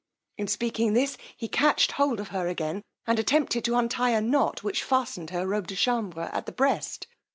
[0.35, 4.63] In speaking this he catched hold of her again, and attempted to untye a knot
[4.63, 7.05] which fastened her robe de chambre at the breast.